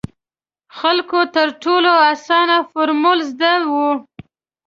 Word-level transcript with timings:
خلکو 0.77 1.19
تر 1.35 1.47
ټولو 1.63 1.91
اسانه 2.13 2.57
فارمول 2.71 3.19
زده 3.31 3.53
وو. 3.69 3.89